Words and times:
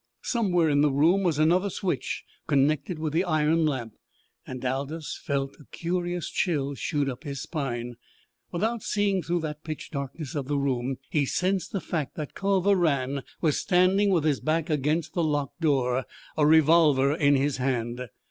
Somewhere 0.23 0.67
in 0.67 0.81
the 0.81 0.89
room 0.89 1.21
was 1.21 1.37
another 1.37 1.69
switch 1.69 2.25
connected 2.47 2.97
with 2.97 3.13
the 3.13 3.23
iron 3.23 3.67
lamp, 3.67 3.93
and 4.47 4.65
Aldous 4.65 5.15
felt 5.15 5.55
a 5.59 5.65
curious 5.65 6.27
chill 6.31 6.73
shoot 6.73 7.07
up 7.07 7.23
his 7.23 7.41
spine. 7.41 7.97
Without 8.51 8.81
seeing 8.81 9.21
through 9.21 9.41
that 9.41 9.63
pitch 9.63 9.91
darkness 9.91 10.33
of 10.33 10.47
the 10.47 10.57
room 10.57 10.97
he 11.11 11.27
sensed 11.27 11.71
the 11.71 11.79
fact 11.79 12.15
that 12.15 12.33
Culver 12.33 12.75
Rann 12.75 13.21
was 13.41 13.59
standing 13.59 14.09
with 14.09 14.23
his 14.23 14.39
back 14.39 14.71
against 14.71 15.13
the 15.13 15.23
locked 15.23 15.61
door, 15.61 16.05
a 16.35 16.47
revolver 16.47 17.13
in 17.15 17.35
his 17.35 17.57
hand. 17.57 18.09